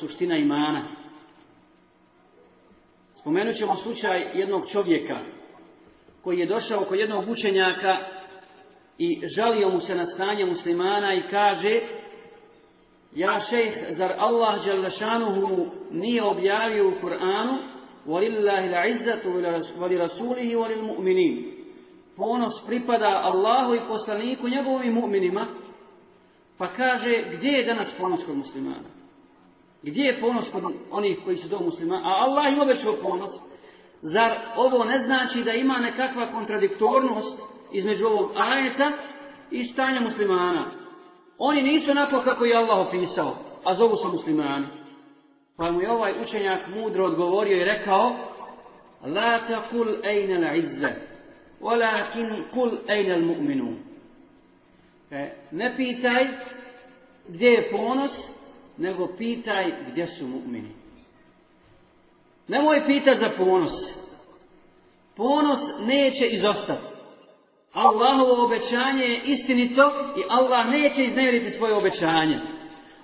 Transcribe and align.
suština 0.00 0.36
imana. 0.36 0.82
Spomenut 3.20 3.56
ćemo 3.56 3.74
slučaj 3.74 4.30
jednog 4.34 4.68
čovjeka 4.68 5.20
koji 6.22 6.38
je 6.38 6.46
došao 6.46 6.84
kod 6.88 6.98
jednog 6.98 7.28
učenjaka 7.28 7.96
i 8.98 9.22
žalio 9.36 9.68
mu 9.68 9.80
se 9.80 9.94
na 9.94 10.06
stanje 10.06 10.44
muslimana 10.44 11.14
i 11.14 11.28
kaže 11.30 11.80
Ja 13.14 13.40
šejh, 13.40 13.72
zar 13.90 14.12
Allah 14.18 14.66
Đalešanuhu 14.66 15.66
nije 15.90 16.24
objavio 16.24 16.88
u 16.88 16.92
Kur'anu 17.02 17.76
وَلِلَّهِ 18.06 18.62
الْعِزَّةُ 18.70 19.22
وَلِرَسُولِهِ 19.78 20.56
وَلِلْمُؤْمِنِينَ 20.56 21.56
Ponos 22.16 22.66
pripada 22.66 23.06
Allahu 23.06 23.74
i 23.74 23.88
poslaniku 23.88 24.48
njegovim 24.48 24.94
mu'minima. 24.94 25.46
Pa 26.58 26.66
kaže, 26.66 27.24
gdje 27.32 27.48
je 27.48 27.66
danas 27.66 27.96
ponos 27.98 28.26
kod 28.26 28.36
muslimana? 28.36 28.88
Gdje 29.86 30.02
je 30.02 30.20
ponos 30.20 30.50
kod 30.50 30.62
onih 30.90 31.18
koji 31.24 31.36
se 31.36 31.48
zovu 31.48 31.64
muslimana? 31.64 32.08
A 32.08 32.24
Allah 32.24 32.52
im 32.52 32.60
obećao 32.60 32.94
ponos. 33.02 33.32
Zar 34.02 34.32
ovo 34.56 34.84
ne 34.84 35.00
znači 35.00 35.44
da 35.44 35.52
ima 35.52 35.78
nekakva 35.78 36.32
kontradiktornost 36.32 37.38
između 37.72 38.06
ovog 38.06 38.30
ajeta 38.36 38.92
i 39.50 39.64
stanja 39.64 40.00
muslimana? 40.00 40.70
Oni 41.38 41.62
nisu 41.62 41.90
onako 41.90 42.22
kako 42.24 42.44
je 42.44 42.56
Allah 42.56 42.86
opisao, 42.88 43.34
a 43.64 43.74
zovu 43.74 43.96
se 43.96 44.08
muslimani. 44.08 44.66
Pa 45.56 45.70
mu 45.70 45.80
je 45.80 45.90
ovaj 45.90 46.20
učenjak 46.22 46.60
mudro 46.68 47.04
odgovorio 47.04 47.56
i 47.56 47.64
rekao 47.64 48.16
La 49.04 49.38
taqul 49.48 50.04
ejna 50.04 50.38
la 50.38 50.54
izze, 50.54 50.88
walakin 51.60 52.42
kul 52.54 52.78
ejna 52.88 53.14
al 53.14 53.22
mu'minu. 53.22 53.76
E, 55.10 55.34
ne 55.52 55.76
pitaj 55.76 56.26
gdje 57.28 57.46
je 57.46 57.70
ponos, 57.70 58.36
nego 58.78 59.08
pitaj 59.18 59.72
gdje 59.90 60.06
su 60.06 60.26
mu'mini. 60.26 60.70
Nemoj 62.48 62.86
pita 62.86 63.14
za 63.14 63.30
ponos. 63.36 63.72
Ponos 65.16 65.60
neće 65.86 66.26
izostati. 66.26 66.96
Allahovo 67.72 68.44
obećanje 68.44 69.04
je 69.04 69.20
istinito 69.24 69.82
i 70.16 70.22
Allah 70.28 70.66
neće 70.70 71.04
iznevjeriti 71.04 71.50
svoje 71.50 71.74
obećanje. 71.74 72.38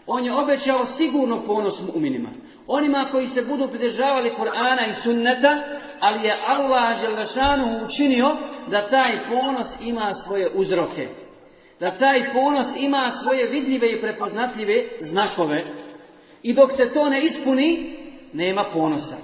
On 0.07 0.25
je 0.25 0.35
obećao 0.35 0.87
sigurno 0.87 1.43
ponos 1.47 1.83
mu'minima. 1.83 2.29
Onima 2.67 3.09
koji 3.11 3.29
se 3.29 3.43
budu 3.43 3.69
pridržavali 3.69 4.31
Kur'ana 4.39 4.91
i 4.91 4.95
sunneta, 4.95 5.63
ali 6.01 6.27
je 6.27 6.43
Allah 6.47 7.01
Želešanu 7.01 7.85
učinio 7.85 8.37
da 8.71 8.89
taj 8.89 9.29
ponos 9.29 9.69
ima 9.81 10.15
svoje 10.15 10.51
uzroke. 10.55 11.09
Da 11.83 11.99
taj 11.99 12.33
ponos 12.33 12.67
ima 12.81 13.11
svoje 13.11 13.47
vidljive 13.47 13.93
i 13.93 14.01
prepoznatljive 14.01 14.89
znakove. 15.01 15.65
I 16.43 16.55
dok 16.55 16.73
se 16.73 16.91
to 16.95 17.09
ne 17.09 17.21
ispuni, 17.25 17.97
nema 18.33 18.65
ponosa. 18.73 19.17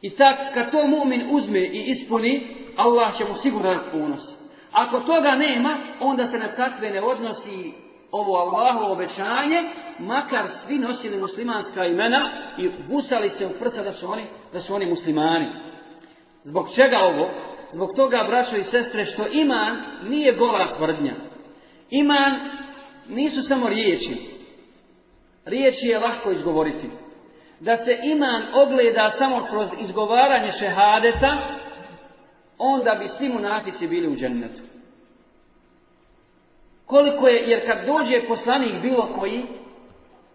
I 0.00 0.10
tak, 0.10 0.54
kad 0.54 0.70
to 0.70 0.78
mu'min 0.78 1.22
uzme 1.30 1.58
i 1.60 1.84
ispuni, 1.86 2.56
Allah 2.76 3.16
će 3.18 3.24
mu 3.24 3.34
sigurno 3.34 3.74
ponos. 3.92 4.20
Ako 4.72 5.00
toga 5.00 5.34
nema, 5.34 5.76
onda 6.00 6.24
se 6.24 6.38
na 6.38 6.56
takve 6.56 6.90
ne 6.90 7.02
odnosi 7.02 7.72
ovo 8.10 8.36
Allahovo 8.36 8.92
obećanje, 8.92 9.62
makar 9.98 10.48
svi 10.48 10.78
nosili 10.78 11.20
muslimanska 11.20 11.84
imena 11.84 12.30
i 12.58 12.70
busali 12.88 13.30
se 13.30 13.46
u 13.46 13.58
prsa 13.58 13.82
da 13.82 13.92
su 13.92 14.12
oni, 14.12 14.24
da 14.52 14.60
su 14.60 14.74
oni 14.74 14.86
muslimani. 14.86 15.48
Zbog 16.42 16.66
čega 16.74 16.98
ovo? 16.98 17.30
Zbog 17.72 17.88
toga, 17.96 18.24
braćo 18.28 18.56
i 18.56 18.62
sestre, 18.62 19.04
što 19.04 19.22
iman 19.32 19.82
nije 20.08 20.32
gola 20.32 20.72
tvrdnja. 20.76 21.31
Iman 21.92 22.32
nisu 23.08 23.42
samo 23.42 23.68
riječi. 23.68 24.16
Riječi 25.44 25.86
je 25.86 25.98
lahko 25.98 26.30
izgovoriti. 26.30 26.90
Da 27.60 27.76
se 27.76 27.98
iman 28.04 28.42
ogleda 28.54 29.10
samo 29.10 29.46
kroz 29.50 29.68
izgovaranje 29.80 30.50
šehadeta, 30.52 31.58
onda 32.58 32.94
bi 32.94 33.08
svi 33.08 33.28
munafici 33.28 33.88
bili 33.88 34.08
u 34.08 34.16
džennetu. 34.16 34.62
Koliko 36.86 37.28
je, 37.28 37.44
jer 37.46 37.66
kad 37.66 37.86
dođe 37.86 38.28
poslanik 38.28 38.82
bilo 38.82 39.14
koji, 39.18 39.46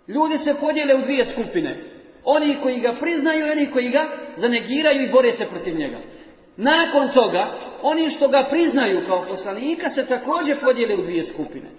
ljudi 0.08 0.38
se 0.38 0.56
podijele 0.60 0.96
u 0.96 1.02
dvije 1.02 1.26
skupine. 1.26 1.84
Oni 2.24 2.58
koji 2.64 2.80
ga 2.80 2.98
priznaju 3.00 3.48
i 3.48 3.52
oni 3.52 3.72
koji 3.72 3.90
ga 3.90 4.08
zanegiraju 4.36 5.02
i 5.04 5.12
bore 5.12 5.32
se 5.32 5.46
protiv 5.46 5.76
njega. 5.76 6.00
Nakon 6.58 7.10
toga, 7.14 7.67
oni 7.82 8.10
što 8.10 8.28
ga 8.28 8.48
priznaju 8.50 9.04
kao 9.08 9.26
poslanika 9.30 9.90
se 9.90 10.06
također 10.08 10.60
podijele 10.62 10.96
u 10.96 11.02
dvije 11.02 11.24
skupine. 11.24 11.70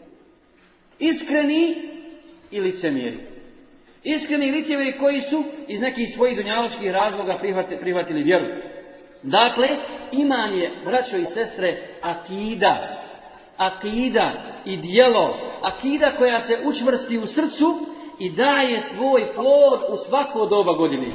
Iskreni 0.98 1.74
i 2.50 2.60
licemjeri. 2.60 3.18
Iskreni 4.04 4.50
licemjeri 4.50 4.98
koji 4.98 5.20
su 5.20 5.44
iz 5.68 5.80
nekih 5.80 6.08
svojih 6.14 6.36
dunjaloških 6.36 6.90
razloga 6.90 7.38
prihvatili, 7.38 7.80
prihvatili 7.80 8.22
vjeru. 8.22 8.46
Dakle, 9.22 9.68
iman 10.12 10.58
je, 10.58 10.70
braćo 10.84 11.16
i 11.16 11.24
sestre, 11.24 11.82
akida. 12.02 13.02
Akida 13.56 14.32
i 14.64 14.76
dijelo. 14.76 15.36
Akida 15.62 16.16
koja 16.16 16.38
se 16.38 16.58
učvrsti 16.64 17.18
u 17.18 17.26
srcu 17.26 17.86
i 18.18 18.30
daje 18.30 18.80
svoj 18.80 19.22
plod 19.34 19.80
u 19.88 19.96
svako 19.96 20.46
doba 20.46 20.72
godine. 20.72 21.14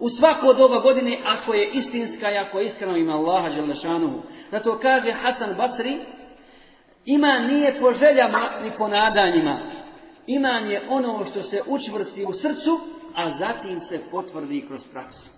U 0.00 0.08
svako 0.10 0.52
doba 0.52 0.80
godine 0.80 1.16
ako 1.24 1.54
je 1.54 1.70
istinska 1.72 2.30
i 2.30 2.38
ako 2.38 2.58
je 2.58 2.66
iskreno 2.66 2.96
ima 2.96 3.12
Allaha 3.12 3.48
Đalešanuhu. 3.48 4.22
Zato 4.50 4.78
kaže 4.78 5.12
Hasan 5.12 5.56
Basri, 5.56 5.96
iman 7.04 7.46
nije 7.46 7.80
po 7.80 7.92
željama 7.92 8.60
ni 8.62 8.72
po 8.78 8.88
nadanjima. 8.88 9.72
Iman 10.26 10.70
je 10.70 10.82
ono 10.88 11.24
što 11.26 11.42
se 11.42 11.62
učvrsti 11.66 12.24
u 12.24 12.32
srcu, 12.34 12.78
a 13.14 13.28
zatim 13.28 13.80
se 13.80 14.00
potvrdi 14.10 14.64
kroz 14.68 14.80
praksu 14.92 15.36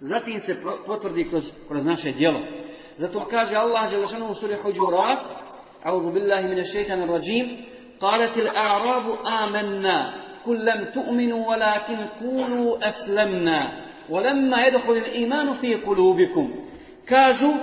zatim 0.00 0.40
se 0.40 0.56
potvrdi 0.86 1.28
kroz, 1.28 1.44
kroz 1.68 1.84
naše 1.84 2.12
djelo. 2.12 2.40
Zato 2.96 3.24
kaže 3.30 3.56
Allah 3.56 3.90
Đelešanu 3.90 4.30
u 4.30 4.34
suri 4.34 4.56
Huđurat, 4.62 5.18
A'udhu 5.84 6.12
billahi 6.12 6.48
mine 6.48 6.66
šeitan 6.66 7.08
rajim, 7.08 7.46
قالت 8.00 8.36
الأعراب 8.36 9.06
آمنا 9.26 10.14
قل 10.46 10.64
لم 10.64 10.84
تؤمنوا 10.94 11.50
ولكن 11.50 11.98
قولوا 12.20 12.88
أسلمنا 12.88 13.81
ولما 14.08 14.66
يدخل 14.66 14.92
الإيمان 14.92 15.52
في 15.52 15.74
قلوبكم 15.74 16.52
kažu 17.08 17.54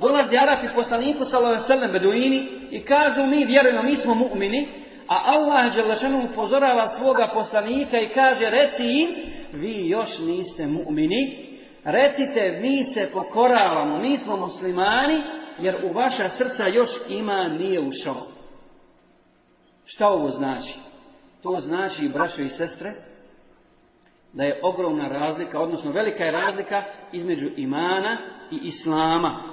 dolazi 0.00 0.38
Arapi 0.38 0.68
poslaniku 0.74 1.24
sallallahu 1.24 1.54
alejhi 1.54 1.68
ve 1.68 1.74
sellem 1.74 1.92
beduini 1.92 2.48
i 2.70 2.84
kažu 2.84 3.26
mi 3.26 3.44
vjerujemo 3.44 3.82
mi 3.82 3.96
smo 3.96 4.14
mu'mini 4.14 4.66
a 5.08 5.16
Allah 5.24 5.72
dželle 5.74 6.24
upozorava 6.32 6.88
svoga 6.88 7.28
poslanika 7.34 7.98
i 8.00 8.08
kaže 8.08 8.50
reci 8.50 8.84
im 8.84 9.08
vi 9.52 9.88
još 9.88 10.18
niste 10.18 10.66
mu'mini 10.66 11.50
recite 11.84 12.58
mi 12.62 12.84
se 12.84 13.10
pokoravamo, 13.12 13.98
mi 13.98 14.16
smo 14.16 14.36
muslimani, 14.36 15.22
jer 15.58 15.76
u 15.84 15.92
vaša 15.92 16.28
srca 16.28 16.66
još 16.66 16.90
ima 17.08 17.48
nije 17.48 17.80
ušao. 17.80 18.26
Šta 19.84 20.08
ovo 20.08 20.28
znači? 20.28 20.78
To 21.42 21.56
znači, 21.60 22.08
braćo 22.08 22.42
i 22.42 22.48
sestre, 22.48 22.94
da 24.35 24.43
je 24.43 24.59
ogromna 24.63 25.07
razlika, 25.07 25.59
odnosno 25.59 25.91
velika 25.91 26.23
je 26.23 26.31
razlika 26.31 26.83
između 27.11 27.47
imana 27.57 28.17
i 28.51 28.55
islama. 28.63 29.43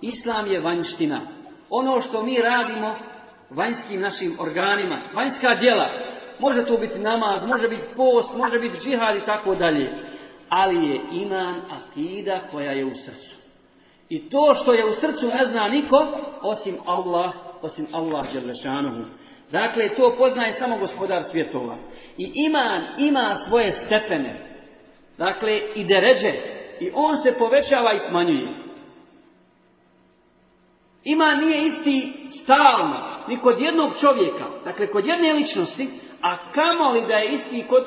Islam 0.00 0.46
je 0.46 0.60
vanjština. 0.60 1.20
Ono 1.70 2.00
što 2.00 2.22
mi 2.22 2.38
radimo 2.42 2.96
vanjskim 3.50 4.00
našim 4.00 4.36
organima, 4.40 5.02
vanjska 5.14 5.54
djela, 5.60 5.88
može 6.38 6.64
to 6.64 6.76
biti 6.76 6.98
namaz, 6.98 7.46
može 7.46 7.68
biti 7.68 7.86
post, 7.96 8.36
može 8.36 8.58
biti 8.58 8.78
džihad 8.78 9.16
i 9.16 9.26
tako 9.26 9.54
dalje 9.54 10.12
ali 10.48 10.90
je 10.90 11.00
iman 11.12 11.60
akida 11.70 12.40
koja 12.50 12.72
je 12.72 12.84
u 12.84 12.96
srcu. 12.96 13.36
I 14.08 14.30
to 14.30 14.54
što 14.54 14.72
je 14.72 14.84
u 14.84 14.92
srcu 14.92 15.26
ne 15.26 15.44
zna 15.44 15.68
niko, 15.68 15.96
osim 16.42 16.76
Allah, 16.86 17.32
osim 17.62 17.86
Allah 17.92 18.32
Đerlešanuhu. 18.32 19.02
Dakle, 19.52 19.94
to 19.96 20.14
poznaje 20.18 20.52
samo 20.52 20.78
gospodar 20.78 21.22
svjetova. 21.22 21.76
I 22.18 22.32
iman 22.46 22.82
ima 22.98 23.34
svoje 23.34 23.72
stepene. 23.72 24.34
Dakle, 25.18 25.60
i 25.74 25.84
deređe. 25.84 26.32
I 26.80 26.90
on 26.94 27.16
se 27.16 27.34
povećava 27.38 27.92
i 27.92 27.98
smanjuje. 27.98 28.62
Iman 31.04 31.38
nije 31.38 31.66
isti 31.66 32.12
stalno, 32.42 33.24
ni 33.28 33.38
kod 33.40 33.60
jednog 33.60 33.92
čovjeka, 34.00 34.44
dakle 34.64 34.86
kod 34.86 35.06
jedne 35.06 35.32
ličnosti, 35.32 35.88
a 36.22 36.52
kamoli 36.52 37.06
da 37.08 37.16
je 37.16 37.32
isti 37.32 37.64
kod, 37.68 37.84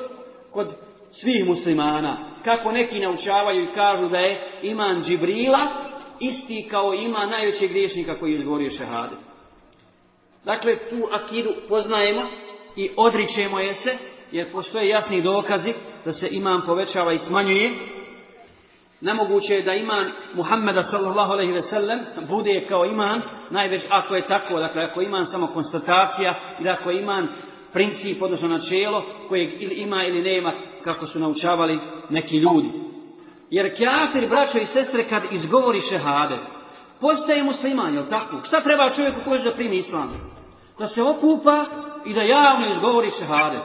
kod 0.52 0.74
svih 1.12 1.46
muslimana. 1.46 2.40
Kako 2.44 2.72
neki 2.72 3.00
naučavaju 3.00 3.62
i 3.62 3.74
kažu 3.74 4.08
da 4.08 4.18
je 4.18 4.58
iman 4.62 5.02
Džibrila 5.02 5.58
isti 6.20 6.68
kao 6.70 6.94
ima 6.94 7.26
najvećeg 7.26 7.70
griješnika 7.70 8.18
koji 8.18 8.32
je 8.32 8.36
izgovorio 8.36 8.70
šehadet. 8.70 9.18
Dakle, 10.46 10.88
tu 10.90 11.08
akidu 11.12 11.50
poznajemo 11.68 12.22
i 12.76 12.90
odričemo 12.96 13.58
je 13.58 13.74
se, 13.74 13.90
jer 14.32 14.52
postoje 14.52 14.88
jasni 14.88 15.22
dokazi 15.22 15.72
da 16.04 16.12
se 16.12 16.28
iman 16.30 16.62
povećava 16.66 17.12
i 17.12 17.18
smanjuje. 17.18 17.70
Nemoguće 19.00 19.54
je 19.54 19.62
da 19.62 19.74
iman 19.74 20.12
Muhammeda 20.34 20.82
sallallahu 20.82 21.32
alaihi 21.32 21.52
ve 21.52 21.62
sellem 21.62 21.98
bude 22.28 22.66
kao 22.68 22.84
iman, 22.84 23.22
najveć 23.50 23.82
ako 23.90 24.14
je 24.14 24.28
tako, 24.28 24.58
dakle 24.58 24.82
ako 24.82 25.02
iman 25.02 25.26
samo 25.26 25.46
konstatacija, 25.46 26.34
ili 26.60 26.68
ako 26.68 26.90
iman 26.90 27.28
princip, 27.72 28.22
odnosno 28.22 28.48
načelo 28.48 29.04
kojeg 29.28 29.62
ili 29.62 29.74
ima 29.74 30.04
ili 30.04 30.22
nema, 30.22 30.52
kako 30.84 31.06
su 31.06 31.18
naučavali 31.18 31.78
neki 32.10 32.36
ljudi. 32.36 32.70
Jer 33.50 33.70
kafir, 33.78 34.28
braćo 34.28 34.58
i 34.58 34.66
sestre, 34.66 35.04
kad 35.08 35.22
izgovori 35.32 35.80
šehade, 35.80 36.38
postaje 37.00 37.42
musliman, 37.42 37.94
jel 37.94 38.04
tako? 38.10 38.40
Šta 38.44 38.60
treba 38.60 38.90
čovjeku 38.90 39.20
koji 39.24 39.40
da 39.42 39.54
primi 39.54 39.76
islam? 39.76 40.35
Da 40.78 40.86
se 40.86 41.02
okupa 41.02 41.64
i 42.06 42.14
da 42.14 42.22
javno 42.22 42.70
izgovori 42.70 43.10
šehade. 43.10 43.60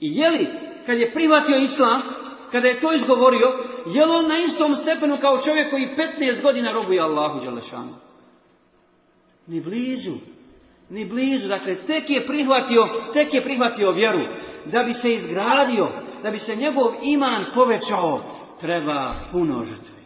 I 0.00 0.16
jeli, 0.18 0.46
kad 0.86 0.98
je 0.98 1.12
prihvatio 1.12 1.56
islam, 1.56 2.02
kada 2.50 2.68
je 2.68 2.80
to 2.80 2.92
izgovorio, 2.92 3.48
je 3.86 4.06
li 4.06 4.12
on 4.12 4.28
na 4.28 4.34
istom 4.46 4.76
stepenu 4.76 5.18
kao 5.20 5.38
čovjek 5.38 5.70
koji 5.70 5.88
15 6.20 6.42
godina 6.42 6.72
robuje 6.72 7.00
Allahu 7.00 7.40
Đalešanu? 7.44 7.94
Ni 9.46 9.60
blizu. 9.60 10.12
Ni 10.90 11.04
blizu. 11.04 11.48
Dakle, 11.48 11.74
tek 11.74 12.10
je 12.10 12.26
prihvatio, 12.26 12.88
tek 13.12 13.34
je 13.34 13.42
prihvatio 13.42 13.92
vjeru. 13.92 14.20
Da 14.72 14.82
bi 14.82 14.94
se 14.94 15.12
izgradio, 15.12 15.88
da 16.22 16.30
bi 16.30 16.38
se 16.38 16.56
njegov 16.56 16.92
iman 17.02 17.44
povećao, 17.54 18.20
treba 18.60 19.14
puno 19.32 19.64
žrtve. 19.66 19.96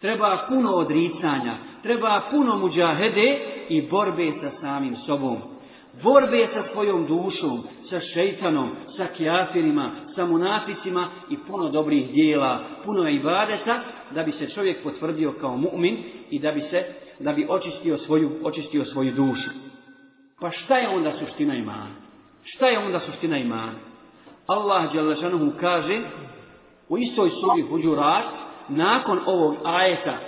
Treba 0.00 0.46
puno 0.48 0.70
odricanja, 0.70 1.54
treba 1.82 2.28
puno 2.30 2.58
muđahede 2.58 3.38
i 3.68 3.88
borbe 3.90 4.32
sa 4.34 4.50
samim 4.50 4.94
sobom 4.96 5.58
borbe 6.02 6.46
sa 6.46 6.62
svojom 6.62 7.06
dušom, 7.06 7.58
sa 7.82 8.00
šeitanom, 8.00 8.70
sa 8.88 9.06
kjafirima, 9.16 10.06
sa 10.10 10.26
munaficima 10.26 11.08
i 11.30 11.36
puno 11.46 11.68
dobrih 11.68 12.10
dijela, 12.12 12.60
puno 12.84 13.08
ibadeta, 13.08 13.82
da 14.10 14.22
bi 14.22 14.32
se 14.32 14.48
čovjek 14.48 14.82
potvrdio 14.82 15.34
kao 15.40 15.56
mu'min 15.56 15.96
i 16.30 16.38
da 16.38 16.52
bi 16.52 16.62
se, 16.62 16.78
da 17.18 17.32
bi 17.32 17.46
očistio 17.50 17.98
svoju, 17.98 18.30
očistio 18.44 18.84
svoju 18.84 19.12
dušu. 19.12 19.50
Pa 20.40 20.50
šta 20.50 20.76
je 20.76 20.88
onda 20.88 21.10
suština 21.10 21.54
imana? 21.54 21.90
Šta 22.44 22.66
je 22.66 22.78
onda 22.78 22.98
suština 22.98 23.38
imana? 23.38 23.74
Allah 24.46 24.94
Đalešanuhu 24.94 25.52
kaže 25.60 26.00
u 26.88 26.98
istoj 26.98 27.28
suri 27.30 27.62
Huđurat, 27.62 28.24
nakon 28.68 29.18
ovog 29.26 29.56
ajeta 29.64 30.27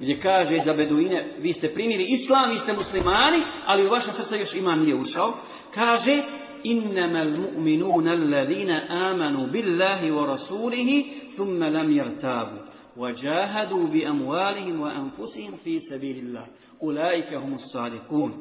gdje 0.00 0.20
kaže 0.20 0.58
za 0.64 0.72
Beduine, 0.72 1.34
vi 1.38 1.54
ste 1.54 1.74
primili 1.74 2.04
islam, 2.08 2.50
vi 2.50 2.58
ste 2.58 2.72
muslimani, 2.72 3.38
ali 3.66 3.86
u 3.86 3.90
vašem 3.90 4.12
srcu 4.12 4.36
još 4.36 4.54
iman 4.54 4.78
nije 4.78 4.94
ušao. 4.94 5.34
Kaže, 5.74 6.22
innama 6.64 7.18
al-mu'minuna 7.18 8.10
alladhina 8.10 8.86
amanu 8.88 9.46
billahi 9.52 10.10
wa 10.10 10.26
rasulihi, 10.26 11.04
thumma 11.36 11.68
lam 11.68 11.92
yartabu. 11.92 12.76
وجاهدوا 12.96 13.86
بأموالهم 13.86 14.80
وأنفسهم 14.80 15.56
في 15.64 15.80
سبيل 15.80 16.18
الله 16.18 16.46
أولئك 16.82 17.34
هم 17.34 17.54
الصادقون 17.54 18.32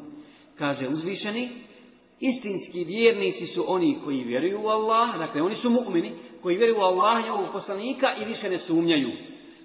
kaže 0.58 0.88
uzvišeni 0.88 1.50
istinski 2.20 2.84
vjernici 2.84 3.46
su 3.46 3.66
oni 3.68 4.00
koji 4.04 4.24
vjeruju 4.24 4.60
u 4.64 4.68
Allah 4.68 5.18
dakle 5.18 5.42
oni 5.42 5.56
su 5.56 5.70
mu'mini 5.70 6.12
koji 6.42 6.58
vjeruju 6.58 6.80
u 6.80 6.84
Allah 6.84 7.26
i 7.26 7.30
u 7.30 7.54
poslanika 7.54 8.08
i 8.22 8.26
više 8.26 8.50
ne 8.50 8.58
sumnjaju 8.58 9.10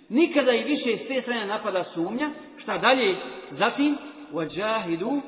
nikada 0.08 0.52
i 0.52 0.64
više 0.64 0.96
s 0.96 1.08
te 1.08 1.20
strane 1.20 1.46
napada 1.46 1.82
sumnja. 1.82 2.30
Šta 2.56 2.78
dalje? 2.78 3.16
Zatim, 3.50 3.96
وَجَاهِدُوا 4.32 5.20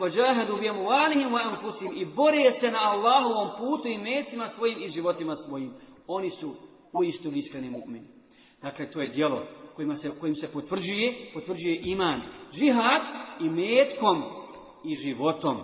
وَجَاهَدُوا 0.00 0.58
بِيَمُوَالِهِمْ 0.58 1.32
وَأَنْفُسِهِمْ 1.32 1.92
I 1.94 2.04
bore 2.04 2.50
se 2.52 2.70
na 2.70 2.78
Allahovom 2.78 3.48
putu 3.58 3.88
i 3.88 3.98
mecima 3.98 4.48
svojim 4.48 4.82
i 4.82 4.88
životima 4.88 5.36
svojim. 5.36 5.74
Oni 6.06 6.30
su 6.30 6.54
u 6.92 7.04
istu 7.04 7.30
iskreni 7.34 7.70
mu'mini. 7.70 8.06
Dakle, 8.62 8.90
to 8.90 9.00
je 9.00 9.08
dijelo 9.08 9.46
kojima 9.76 9.94
se, 9.94 10.10
kojim 10.20 10.36
se 10.36 10.52
potvrđuje, 10.52 11.30
potvrđuje 11.34 11.80
iman. 11.84 12.20
Džihad 12.54 13.02
i 13.40 13.50
metkom 13.50 14.22
i 14.84 14.94
životom. 14.94 15.62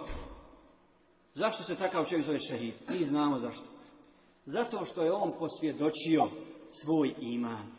Zašto 1.34 1.62
se 1.62 1.76
takav 1.76 2.04
čovjek 2.04 2.26
zove 2.26 2.38
šehid? 2.38 2.74
Mi 2.88 3.04
znamo 3.04 3.38
zašto. 3.38 3.64
Zato 4.46 4.84
što 4.84 5.02
je 5.02 5.12
on 5.12 5.32
posvjedočio 5.38 6.24
svoj 6.73 7.13
iman. 7.21 7.71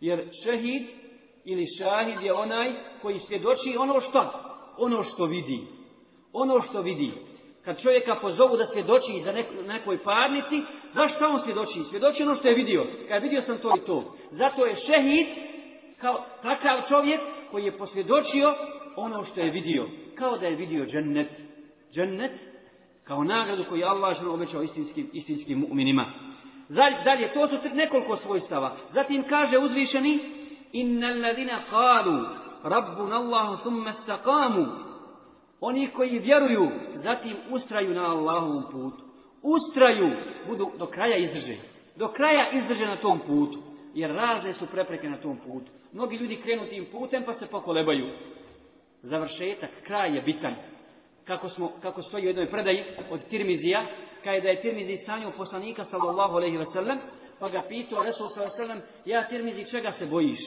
Jer 0.00 0.28
šehid 0.44 0.82
ili 1.44 1.66
šahid 1.78 2.22
je 2.22 2.32
onaj 2.32 2.72
koji 3.02 3.18
svjedoči 3.18 3.76
ono 3.78 4.00
što, 4.00 4.32
ono 4.78 5.02
što 5.02 5.24
vidi. 5.24 5.66
Ono 6.32 6.60
što 6.60 6.80
vidi. 6.80 7.12
Kad 7.64 7.80
čovjeka 7.80 8.18
pozovu 8.20 8.56
da 8.56 8.64
svjedoči 8.64 9.20
za 9.20 9.32
nekoj 9.66 10.02
parnici, 10.02 10.62
zašto 10.92 11.28
on 11.28 11.38
svjedoči? 11.38 11.84
Svjedoči 11.90 12.22
ono 12.22 12.34
što 12.34 12.48
je 12.48 12.54
vidio. 12.54 12.86
Kad 13.08 13.22
vidio 13.22 13.40
sam 13.40 13.58
to 13.58 13.72
i 13.76 13.86
to. 13.86 14.14
Zato 14.30 14.66
je 14.66 14.74
šehid 14.74 15.26
kao 16.00 16.24
takav 16.42 16.82
čovjek 16.88 17.20
koji 17.50 17.64
je 17.64 17.78
posvjedočio 17.78 18.54
ono 18.96 19.24
što 19.24 19.40
je 19.40 19.50
vidio. 19.50 19.88
Kao 20.14 20.38
da 20.38 20.46
je 20.46 20.56
vidio 20.56 20.86
džennet. 20.86 21.30
Džennet 21.92 22.32
kao 23.04 23.24
nagradu 23.24 23.64
koju 23.68 23.78
je 23.78 23.86
Allah 23.86 24.16
obećao 24.26 24.62
istinskim, 24.62 25.10
istinskim 25.12 25.66
mu'minima. 25.66 26.04
Dalje, 26.68 27.32
to 27.34 27.48
su 27.48 27.56
nekoliko 27.74 28.16
svojstava. 28.16 28.76
Zatim 28.90 29.24
kaže 29.28 29.58
uzvišeni, 29.58 30.18
innal 30.72 31.20
ladina 31.20 31.60
qalu 31.70 32.26
rabbuna 32.64 33.16
Allahu 33.16 33.62
thumma 33.62 33.90
istaqamu. 33.90 34.66
Oni 35.60 35.88
koji 35.88 36.18
vjeruju, 36.18 36.68
zatim 36.94 37.36
ustraju 37.50 37.94
na 37.94 38.10
Allahovom 38.10 38.64
putu. 38.72 39.04
Ustraju, 39.42 40.10
budu 40.48 40.70
do 40.78 40.86
kraja 40.86 41.16
izdrže. 41.16 41.56
Do 41.96 42.08
kraja 42.08 42.44
izdrže 42.52 42.86
na 42.86 42.96
tom 42.96 43.20
putu. 43.26 43.58
Jer 43.94 44.10
razne 44.10 44.52
su 44.52 44.66
prepreke 44.66 45.08
na 45.08 45.16
tom 45.16 45.36
putu. 45.36 45.72
Mnogi 45.92 46.16
ljudi 46.16 46.40
krenu 46.42 46.66
tim 46.70 46.86
putem 46.92 47.22
pa 47.26 47.32
se 47.32 47.46
pokolebaju. 47.46 48.06
Završetak, 49.02 49.70
kraj 49.86 50.16
je 50.16 50.22
bitan. 50.22 50.54
Kako, 51.24 51.48
smo, 51.48 51.72
kako 51.82 52.02
stoji 52.02 52.24
u 52.24 52.28
jednoj 52.28 52.50
predaji 52.50 52.84
od 53.10 53.24
Tirmizija, 53.30 53.86
je 54.32 54.40
da 54.40 54.48
je 54.48 54.60
Tirmizi 54.60 54.96
sanjao 54.96 55.32
poslanika 55.36 55.84
sallallahu 55.84 56.36
alejhi 56.36 56.56
ve 56.56 56.66
sellem, 56.66 56.98
pa 57.40 57.48
ga 57.48 57.62
pitao 57.68 58.02
Resul 58.02 58.28
sallallahu 58.28 58.54
alejhi 58.54 58.60
ve 58.60 58.66
sellem: 58.66 58.82
"Ja 59.04 59.28
Tirmizi, 59.28 59.70
čega 59.70 59.92
se 59.92 60.06
bojiš? 60.06 60.38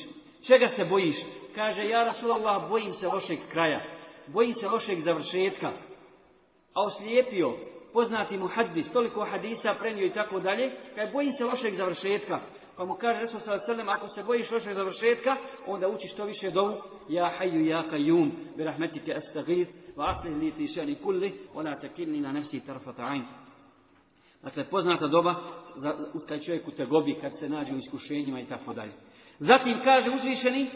Čega 0.48 0.68
se 0.68 0.86
bojiš?" 0.86 1.16
Kaže: 1.56 1.84
"Ja 1.84 2.04
Rasulullah, 2.04 2.70
bojim 2.70 2.94
se 2.94 3.08
lošeg 3.08 3.40
kraja, 3.52 3.82
bojim 4.28 4.54
se 4.54 4.68
lošeg 4.68 5.00
završetka." 5.00 5.68
A 6.74 6.82
oslijepio 6.86 7.58
poznati 7.94 8.38
mu 8.38 8.48
hadis, 8.48 8.92
toliko 8.94 9.26
hadisa 9.26 9.74
prenio 9.80 10.06
i 10.06 10.14
tako 10.14 10.40
dalje, 10.40 10.72
kaže: 10.96 11.12
"Bojim 11.12 11.32
se 11.32 11.46
lošeg 11.46 11.74
završetka." 11.74 12.40
Pa 12.78 12.86
mu 12.86 12.96
kaže 12.96 13.20
Resul 13.20 13.40
sallallahu 13.40 13.64
alejhi 13.64 13.72
ve 13.72 13.86
sellem: 13.86 13.90
"Ako 13.90 14.08
se 14.08 14.24
bojiš 14.24 14.52
lošeg 14.52 14.74
završetka, 14.74 15.36
onda 15.68 15.88
uči 15.88 16.08
što 16.08 16.26
više 16.26 16.52
dovu: 16.52 16.82
Ja 17.10 17.34
hayyu 17.40 17.66
ja 17.66 17.84
kayyum, 17.92 18.32
bi 18.58 18.64
rahmetike 18.64 19.14
astaghith, 19.14 19.72
wa 19.96 20.10
aslih 20.10 20.38
li 20.38 20.52
fi 20.52 20.68
sha'ni 20.68 20.96
kulli, 20.96 21.34
wa 21.54 21.64
la 21.64 21.80
takilni 21.80 22.22
na 22.22 22.32
nafsi 22.32 22.60
tarfata 22.66 23.04
'ain." 23.04 23.51
Dakle, 24.43 24.65
poznata 24.65 25.07
doba 25.07 25.35
kad 26.29 26.45
čovjek 26.45 26.69
u 26.69 26.71
tegobi, 26.71 27.19
kad 27.21 27.39
se 27.39 27.49
nađe 27.49 27.75
u 27.75 27.79
iskušenjima 27.79 28.41
i 28.41 28.47
tako 28.47 28.75
dalje. 28.75 28.93
Zatim 29.39 29.75
kaže 29.85 30.11
uzvišeni 30.11 30.67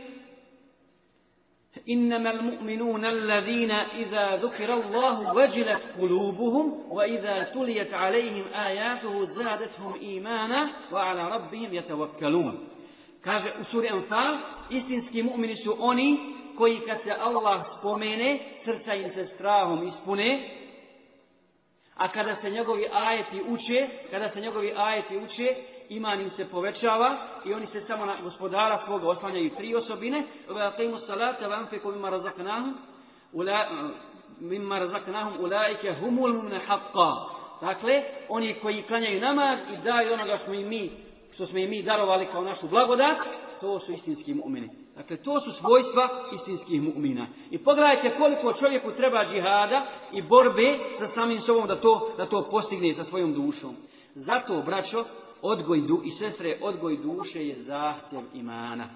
إنما 1.89 2.31
المؤمنون 2.31 3.05
الذين 3.05 3.71
إذا 3.71 4.37
ذكر 4.37 4.75
الله 4.75 5.35
وجلت 5.35 5.83
قلوبهم 6.01 6.93
وإذا 6.93 7.43
تليت 7.43 7.95
عليهم 7.95 8.45
آياته 8.55 9.25
زادتهم 9.25 9.95
إيمانا 9.95 10.71
وعلى 10.93 11.29
ربهم 11.29 11.75
يتوكلون 11.75 12.67
Kaže 13.25 13.53
u 13.61 13.65
suri 13.65 13.89
Anfal, 13.89 14.39
istinski 14.71 15.23
mu'mini 15.23 15.57
su 15.57 15.77
oni 15.79 16.19
koji 16.57 16.77
kad 16.87 17.01
se 17.01 17.13
Allah 17.13 17.63
spomene, 17.79 18.39
srca 18.59 18.95
im 18.95 19.11
se 19.11 19.27
strahom 19.27 19.87
ispune 19.89 20.57
A 21.96 22.08
kada 22.08 22.34
se 22.34 22.50
njegovi 22.50 22.88
ajeti 22.94 23.42
uče, 23.48 23.88
kada 24.12 24.30
se 24.30 24.42
njegovi 24.42 24.74
ajeti 24.76 25.18
uče, 25.18 25.56
iman 25.90 26.22
im 26.22 26.30
se 26.30 26.50
povećava 26.50 27.18
i 27.46 27.54
oni 27.54 27.68
se 27.68 27.82
samo 27.82 28.06
na 28.06 28.16
gospodara 28.24 28.78
svoga 28.78 29.10
oslanjaju 29.10 29.56
tri 29.56 29.76
osobine. 29.76 30.24
Vaqimu 30.50 30.98
salata 30.98 31.48
wa 31.48 31.60
anfiqu 31.60 31.92
mimma 31.92 32.10
razaqnahum 32.10 32.74
mimma 34.40 34.80
razaqnahum 34.80 35.44
ulaika 35.44 35.94
humul 36.00 36.34
mu'minu. 36.34 37.30
Dakle, 37.62 38.04
oni 38.30 38.54
koji 38.62 38.84
klanjaju 38.84 39.22
namaz 39.22 39.60
i 39.74 39.84
daju 39.84 40.14
onoga 40.14 40.38
što 40.38 40.46
smo 40.46 40.54
im 40.54 40.68
mi, 40.70 40.92
što 41.34 41.46
smo 41.46 41.60
im 41.60 41.70
mi 41.70 41.84
darovali 41.84 42.28
kao 42.32 42.44
našu 42.44 42.68
blagodat, 42.68 43.18
to 43.62 43.80
su 43.80 43.92
istinski 43.92 44.34
mu'mini. 44.34 44.85
Dakle, 44.96 45.18
to 45.18 45.40
su 45.40 45.52
svojstva 45.52 46.10
istinskih 46.36 46.82
mu'mina. 46.82 47.28
I 47.52 47.58
pogledajte 47.58 48.18
koliko 48.18 48.54
čovjeku 48.54 48.92
treba 48.92 49.26
džihada 49.26 49.86
i 50.14 50.22
borbe 50.22 50.80
sa 50.94 51.08
samim 51.08 51.40
sobom 51.40 51.68
da 51.68 51.82
to, 51.82 52.14
da 52.18 52.26
to 52.26 52.48
postigne 52.52 52.94
sa 52.94 53.04
svojom 53.04 53.34
dušom. 53.34 53.76
Zato, 54.16 54.62
braćo, 54.66 55.04
odgoj 55.42 55.82
du 55.82 56.02
i 56.06 56.12
sestre, 56.12 56.60
odgoj 56.62 56.98
duše 56.98 57.48
je 57.48 57.60
zahtjev 57.60 58.24
imana. 58.34 58.90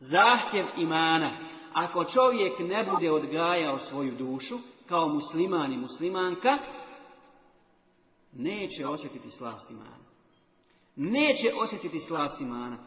Zahtjev 0.00 0.66
imana. 0.76 1.30
Ako 1.72 2.04
čovjek 2.04 2.58
ne 2.58 2.84
bude 2.90 3.12
odgajao 3.12 3.78
svoju 3.78 4.16
dušu, 4.16 4.54
kao 4.88 5.08
musliman 5.08 5.72
i 5.72 5.76
muslimanka, 5.76 6.58
neće 8.32 8.86
osjetiti 8.86 9.30
slast 9.30 9.70
imana. 9.70 10.04
Neće 10.96 11.52
osjetiti 11.62 12.00
slast 12.00 12.40
imana. 12.40 12.78